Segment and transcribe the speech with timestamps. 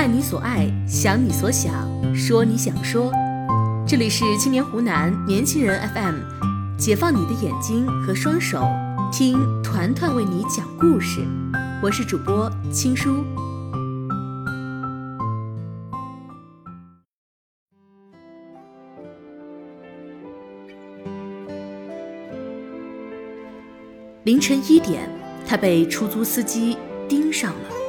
[0.00, 3.12] 爱你所爱，想你所想，说你想说。
[3.86, 6.14] 这里是青年湖南年轻人 FM，
[6.78, 8.66] 解放你的眼睛和双手，
[9.12, 11.20] 听团团为你讲故事。
[11.82, 13.22] 我是主播青叔。
[24.24, 25.10] 凌晨一点，
[25.46, 27.79] 他被出租司机盯上了。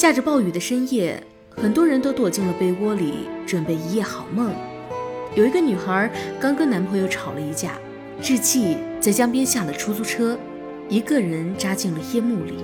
[0.00, 4.50] 下着暴雨的深夜，很多人都躲进了被窝里，准备一夜好梦。
[5.34, 7.72] 有一个女孩刚跟男朋友吵了一架，
[8.18, 10.38] 置气在江边下了出租车，
[10.88, 12.54] 一个人扎进了夜幕里。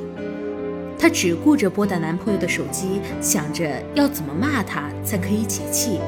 [0.99, 5.99] 她只顾着拨打男朋友的手机，想着要怎么骂他才可以解气，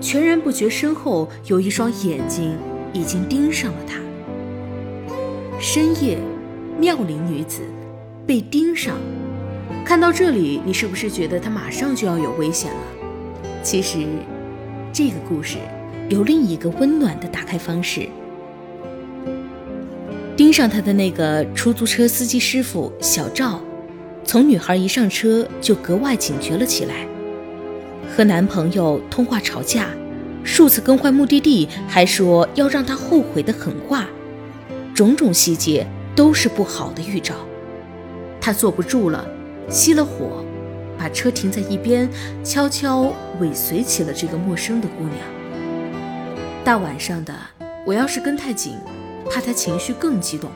[0.00, 2.56] 全然不觉身后有一双眼睛
[2.92, 3.98] 已经盯上了她。
[5.58, 6.18] 深夜，
[6.78, 7.62] 妙龄女子
[8.24, 8.94] 被盯上。
[9.84, 12.80] 看到这里，你是不是觉得他马上就要有危险了？
[13.62, 14.06] 其实，
[14.92, 15.58] 这个故事
[16.08, 18.08] 有另一个温暖的打开方式。
[20.36, 23.60] 盯上他的那个出租车司机师傅小赵，
[24.24, 27.06] 从女孩一上车就格外警觉了起来。
[28.16, 29.88] 和男朋友通话吵架，
[30.42, 34.06] 数次更换目的地，还说要让他后悔的狠话，
[34.94, 35.86] 种种细节
[36.16, 37.34] 都是不好的预兆。
[38.40, 39.26] 他坐不住了。
[39.68, 40.44] 熄了火，
[40.98, 42.08] 把车停在一边，
[42.44, 45.16] 悄悄尾随起了这个陌生的姑娘。
[46.64, 47.34] 大晚上的，
[47.86, 48.74] 我要是跟太紧，
[49.30, 50.50] 怕她情绪更激动。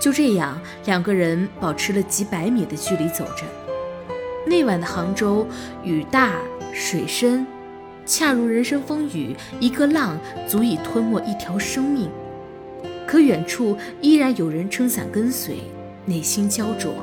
[0.00, 3.44] 就这样，两个人保持了几百米的距离走着。
[4.46, 5.46] 那晚的杭州，
[5.84, 6.32] 雨大
[6.72, 7.46] 水深，
[8.06, 10.18] 恰如人生风雨，一个浪
[10.48, 12.08] 足以吞没一条生命。
[13.06, 15.58] 可远处依然有人撑伞跟随，
[16.06, 16.94] 内心焦灼。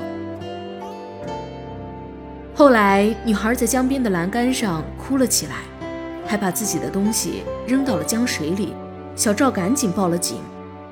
[2.57, 5.57] 后来，女孩在江边的栏杆上哭了起来，
[6.25, 8.73] 还把自己的东西扔到了江水里。
[9.15, 10.39] 小赵赶紧报了警，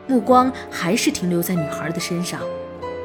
[0.05, 2.39] 目光还是停留在女孩的身上，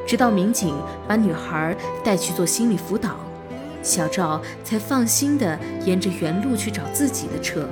[0.05, 0.75] 直到民警
[1.07, 3.15] 把女孩带去做心理辅导，
[3.81, 7.67] 小赵才放心的沿着原路去找自己的车。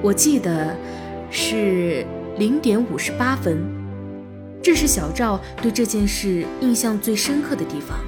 [0.00, 0.72] 我记得
[1.32, 2.06] 是
[2.38, 3.60] 零点五十八分，
[4.62, 7.98] 这是小赵对这件事印象最深刻的地方。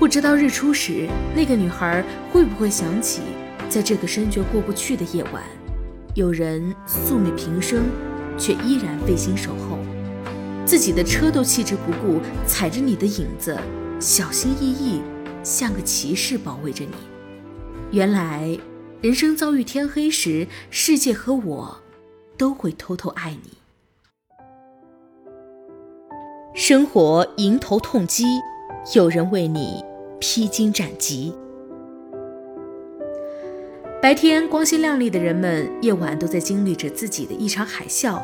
[0.00, 1.06] 不知道日出时，
[1.36, 2.02] 那个女孩
[2.32, 3.20] 会不会想起，
[3.68, 5.42] 在这个深觉过不去的夜晚，
[6.14, 7.82] 有人素昧平生，
[8.38, 9.78] 却依然费心守候，
[10.64, 13.54] 自己的车都弃之不顾，踩着你的影子，
[14.00, 15.02] 小心翼翼，
[15.42, 16.94] 像个骑士保卫着你。
[17.90, 18.58] 原来，
[19.02, 21.78] 人生遭遇天黑时，世界和我，
[22.38, 23.50] 都会偷偷爱你。
[26.54, 28.24] 生活迎头痛击，
[28.94, 29.84] 有人为你。
[30.20, 31.34] 披荆斩棘。
[34.02, 38.22] 白天光鲜亮丽的人们，夜晚都在经历着自己的一场海啸。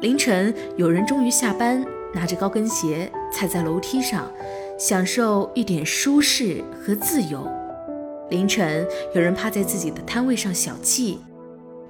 [0.00, 1.84] 凌晨，有人终于下班，
[2.14, 4.30] 拿着高跟鞋踩在楼梯上，
[4.78, 7.48] 享受一点舒适和自由。
[8.28, 11.16] 凌晨，有人趴在自己的摊位上小憩，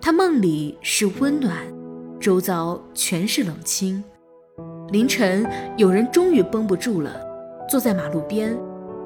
[0.00, 1.56] 他梦里是温暖，
[2.20, 4.02] 周遭全是冷清。
[4.90, 7.20] 凌晨，有人终于绷不住了，
[7.68, 8.56] 坐在马路边。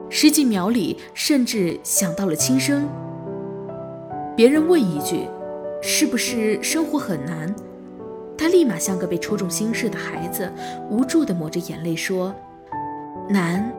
[0.09, 2.89] 十几秒里，甚至想到了轻生。
[4.37, 5.27] 别人问一句
[5.83, 7.55] ：“是不是生活很难？”
[8.39, 10.51] 他立马像个被戳中心事的孩子，
[10.91, 12.35] 无助地抹着眼泪说
[13.29, 13.73] ：“难，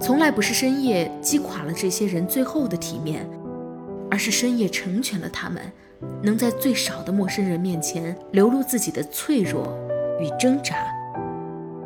[0.00, 3.28] 从来不是深夜击垮了这些人最后的体面，
[4.10, 5.60] 而是深夜成全了他们，
[6.22, 9.76] 能在最少的陌生人面前流露自己的脆弱
[10.20, 10.93] 与挣扎。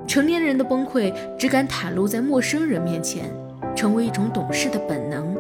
[0.09, 3.31] 成年人的崩溃只敢袒露在陌生人面前，
[3.77, 5.37] 成为一种懂事的本能，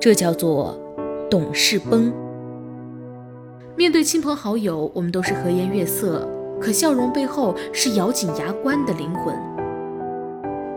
[0.00, 0.78] 这叫做
[1.28, 2.12] 懂事崩。
[3.74, 6.28] 面对亲朋好友，我们都是和颜悦色，
[6.60, 9.34] 可笑容背后是咬紧牙关的灵魂。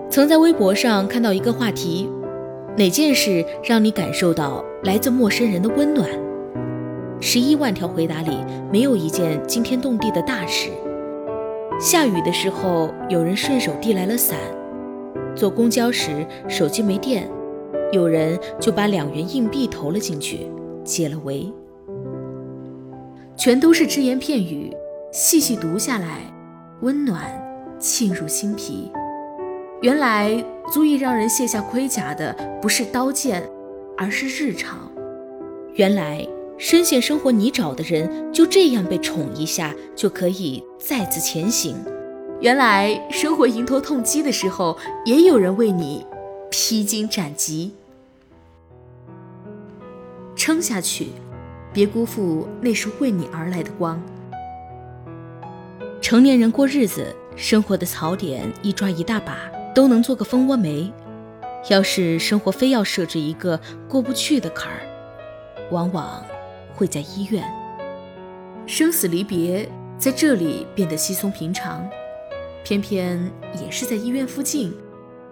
[0.10, 2.10] 曾在微博上看到一个话题：
[2.76, 6.10] 哪件事让你感受到来自陌生人的温暖？
[7.20, 8.36] 十一万条回答里，
[8.72, 10.72] 没有一件惊天动地的大事。
[11.82, 14.38] 下雨的时候，有人顺手递来了伞；
[15.36, 17.28] 坐公交时手机没电，
[17.92, 20.46] 有人就把两元硬币投了进去，
[20.84, 21.52] 解了围。
[23.36, 24.72] 全都是只言片语，
[25.12, 26.20] 细细读下来，
[26.82, 27.24] 温暖
[27.80, 28.92] 沁入心脾。
[29.82, 30.32] 原来
[30.72, 32.32] 足以让人卸下盔甲的，
[32.62, 33.42] 不是刀剑，
[33.98, 34.78] 而是日常。
[35.74, 36.24] 原来。
[36.64, 41.76] 深陷生活泥沼的人，就这样被宠一下，就可以再次前行。
[42.40, 46.06] 原来生活迎头痛击的时候，也有人为你
[46.52, 47.74] 披荆斩棘。
[50.36, 51.08] 撑下去，
[51.74, 54.00] 别辜负那束为你而来的光。
[56.00, 60.94] 成年人过日子，生活的槽点一抓一大把，都能做个蜂窝煤。
[61.70, 63.60] 要是生活非要设置一个
[63.90, 64.86] 过不去的坎儿，
[65.72, 66.24] 往往
[66.82, 67.44] 会在医院。
[68.66, 69.70] 生死离别
[70.00, 71.88] 在这里变得稀松平常，
[72.64, 73.32] 偏偏
[73.64, 74.74] 也是在医院附近，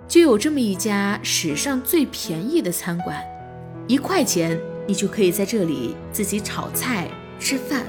[0.08, 3.20] 就有这么一家史上最便宜的餐馆，
[3.88, 4.60] 一块钱。
[4.88, 7.08] 你就可以在这里自己炒菜
[7.40, 7.84] 吃饭。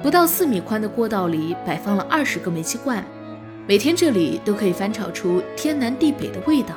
[0.00, 3.04] 不到四米宽的过道里摆放了二十个煤气罐，
[3.66, 6.76] 每天这里都可以翻炒出天南地北的味道。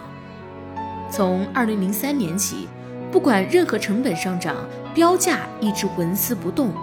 [1.12, 2.68] 从二零零三年起，
[3.14, 4.56] 不管任何成本上涨，
[4.92, 6.74] 标价一直纹丝不动。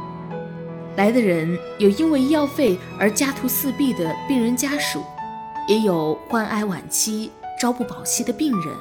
[0.96, 5.02] 来的人有因为医药费而家徒四壁的病人家属，
[5.66, 8.72] 也有患癌晚期、朝不保夕的病人。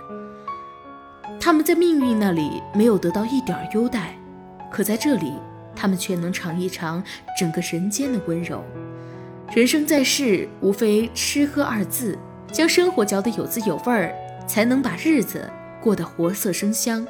[1.40, 4.16] 他们在命运那里没有得到一点优待，
[4.70, 5.34] 可在这里，
[5.76, 7.04] 他们却能尝一尝
[7.36, 8.64] 整个人间的温柔。
[9.56, 12.16] 人生在世，无非吃喝二字，
[12.52, 14.14] 将生活嚼得有滋有味儿，
[14.46, 15.50] 才能把日子
[15.82, 17.04] 过得活色生香。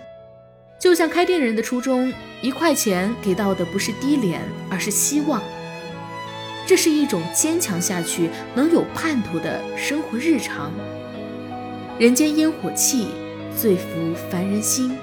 [0.79, 2.11] 就像开店人的初衷，
[2.41, 5.43] 一块钱给到的不是低廉，而是希望。
[6.65, 10.71] 这是一种坚强下去能有盼头的生活日常。
[11.99, 13.07] 人间烟火气。
[13.57, 14.95] 最服凡人心。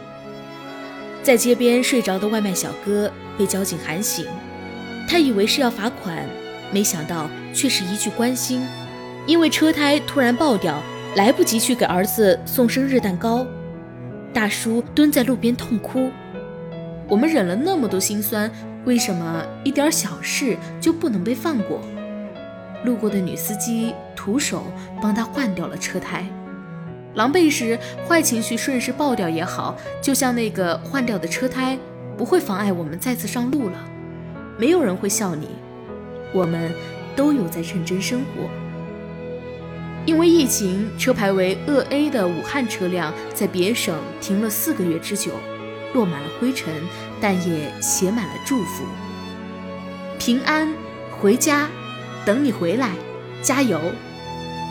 [1.22, 4.24] 在街边睡着的外卖小哥被交警喊醒，
[5.06, 6.24] 他以为是要罚款，
[6.72, 8.66] 没想到却是一句关心。
[9.26, 10.82] 因为车胎突然爆掉，
[11.16, 13.46] 来不及去给儿子送生日蛋糕，
[14.36, 16.10] 大叔蹲在路边痛哭。
[17.08, 18.50] 我们忍了那么多心酸，
[18.84, 21.80] 为什么一点小事就不能被放过？
[22.84, 24.64] 路过的女司机徒手
[25.00, 26.22] 帮他换掉了车胎。
[27.14, 31.78] 狼狈时，坏情绪顺势爆掉也好，就像那个换掉的车胎，
[32.18, 33.88] 不会妨碍我们再次上路了。
[34.58, 35.48] 没有人会笑你，
[36.34, 36.74] 我们
[37.16, 38.65] 都有在认真生活。
[40.06, 45.32] 因为疫情，车牌为鄂 A 的武汉车辆在别省停了四个月之久，
[45.94, 46.72] 落满了灰尘，
[47.20, 48.84] 但也写满了祝福。
[50.16, 50.72] 平安
[51.20, 51.68] 回家，
[52.24, 52.92] 等你回来，
[53.42, 53.80] 加油！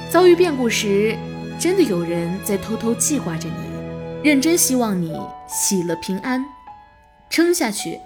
[0.09, 1.15] 遭遇变故时。
[1.57, 5.17] 真的有人在偷偷记挂着你，认真希望你
[5.47, 6.45] 喜乐平安，
[7.29, 7.97] 撑下去。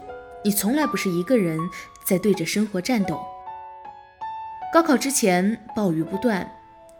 [0.46, 1.58] 你从来不是一个人
[2.04, 3.20] 在对着生活战斗。
[4.72, 6.48] 高考之前暴雨不断，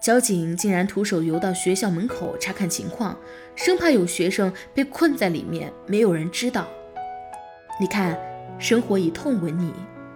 [0.02, 3.18] 交警竟然徒手游到学校门口查看情况，
[3.54, 6.68] 生怕有学生被困在里面，没有人知道。
[7.82, 8.18] 你看，
[8.58, 9.74] 生活以痛吻你，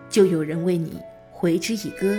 [0.09, 0.99] 就有人为你
[1.31, 2.17] 回之以歌。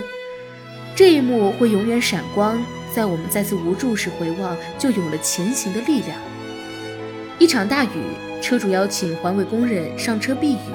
[0.95, 2.61] 这一幕会永远闪光。
[2.93, 6.17] 在我们再次无助时回望，就有了前行的力量。
[7.39, 7.89] 一场大雨，
[8.41, 10.71] 车主邀请环卫工人上车避雨，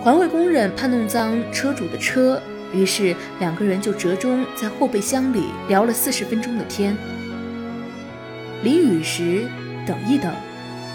[0.00, 2.40] 环卫工人怕弄脏车主的车，
[2.72, 6.96] 于是两个人就折中在后备箱里聊了四十分钟的天。
[8.62, 9.46] 淋雨时，
[9.86, 10.32] 等一等，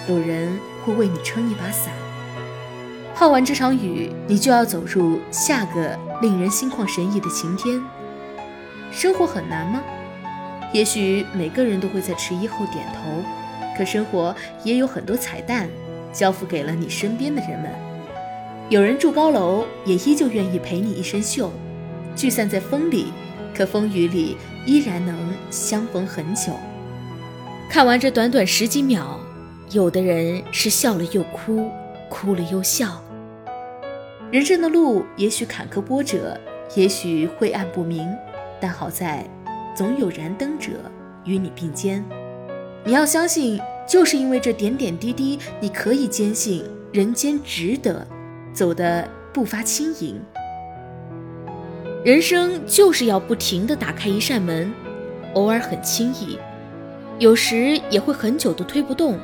[0.08, 1.94] 有人会为你撑一把伞。
[3.16, 7.82] 泡完这场雨，你就要走入下个令人心旷神怡的晴天。
[8.92, 9.82] 生活很难吗？
[10.74, 13.24] 也许每个人都会在迟疑后点头，
[13.78, 15.70] 可生活也有很多彩蛋，
[16.12, 17.72] 交付给了你身边的人们。
[18.70, 21.50] 有人住高楼，也依旧愿意陪你一身锈；
[22.16, 23.08] 聚散在风里，
[23.54, 25.16] 可风雨里依然能
[25.52, 26.54] 相逢很久。
[27.70, 29.20] 看完这短短十几秒，
[29.72, 31.70] 有的人是笑了又哭，
[32.10, 33.04] 哭了又笑。
[34.32, 36.40] 人生的路也许坎坷波折，
[36.76, 38.08] 也许晦暗不明，
[38.60, 39.26] 但好在。
[39.76, 40.70] 总有燃灯者
[41.26, 42.06] 与你并肩，
[42.86, 48.08] 你要相信，就是因为这点点滴滴，你可以坚信人间值得，
[48.54, 50.22] 走得步伐轻盈。
[52.06, 54.74] 人生就是要不停地打开一扇门，
[55.34, 56.38] 偶尔很轻易，
[57.18, 59.18] 有时也会很久都推不动，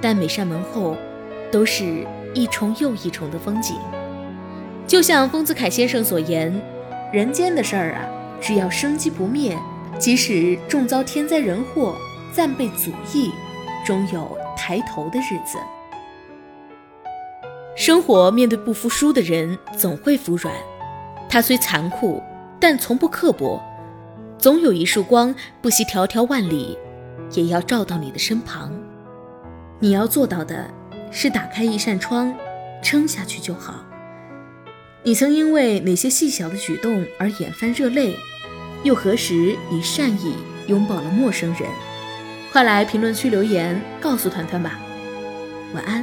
[0.00, 0.96] 但每扇门后
[1.50, 3.76] 都是一重又一重的风景。
[4.86, 6.52] 就像丰子恺先生所言，
[7.12, 8.04] 人间的事儿啊。
[8.42, 9.54] 只要生机不灭，
[9.98, 11.94] 即使重遭天灾人祸，
[12.32, 13.30] 暂被阻抑，
[13.84, 15.58] 终有抬头的日子。
[17.80, 20.54] 生活面对不服输的人，总会服软。
[21.30, 22.22] 它虽残酷，
[22.60, 23.58] 但从不刻薄。
[24.36, 26.76] 总有一束光，不惜迢迢万里，
[27.32, 28.70] 也要照到你的身旁。
[29.78, 30.70] 你要做到的，
[31.10, 32.34] 是打开一扇窗，
[32.82, 33.82] 撑下去就好。
[35.02, 38.14] 你曾因为哪些细小的举动而眼泛热泪？
[38.82, 40.34] 又何时以善意
[40.66, 41.62] 拥抱了陌生人？
[42.52, 44.78] 快来评论区留言告诉团团吧。
[45.72, 45.99] 晚安。